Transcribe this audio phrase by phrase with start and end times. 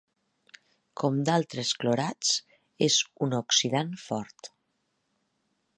[1.01, 2.33] Com d'altres clorats,
[2.89, 4.53] és un oxidant fort.